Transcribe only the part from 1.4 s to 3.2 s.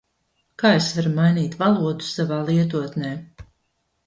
valodu savā lietotnē?